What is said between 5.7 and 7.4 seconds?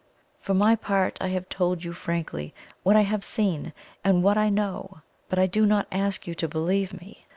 ask you to believe me.